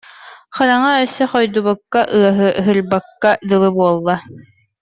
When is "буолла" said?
3.75-4.15